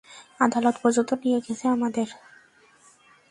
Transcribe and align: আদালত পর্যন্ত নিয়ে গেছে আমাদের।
আদালত 0.39 0.75
পর্যন্ত 0.83 1.11
নিয়ে 1.23 1.39
গেছে 1.45 1.65
আমাদের। 1.67 2.07